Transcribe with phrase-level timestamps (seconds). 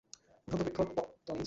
[0.47, 1.39] উঠন্ত বৃক্ষ পত্তনেই চেনা যায়।